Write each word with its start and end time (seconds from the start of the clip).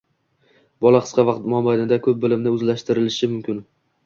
bola 0.85 1.01
qisqa 1.03 1.25
vaqt 1.27 1.45
mobaynida 1.55 2.01
ko‘p 2.09 2.19
bilimni 2.25 2.55
o‘zlashtirishi 2.57 3.31
mumkin. 3.37 3.63